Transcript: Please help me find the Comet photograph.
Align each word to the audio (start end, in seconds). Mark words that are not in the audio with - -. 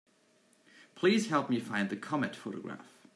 Please 0.95 1.27
help 1.27 1.47
me 1.47 1.59
find 1.59 1.91
the 1.91 1.95
Comet 1.95 2.35
photograph. 2.35 2.87